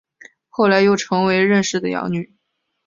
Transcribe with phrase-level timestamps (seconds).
[0.49, 2.33] 后来又成为任氏的养女。